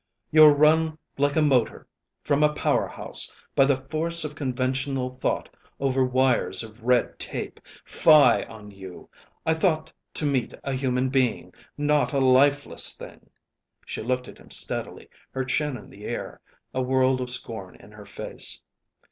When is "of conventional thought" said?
4.23-5.47